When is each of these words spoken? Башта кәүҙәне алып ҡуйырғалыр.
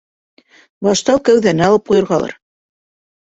Башта 0.87 1.15
кәүҙәне 1.29 1.65
алып 1.67 1.91
ҡуйырғалыр. 1.91 2.35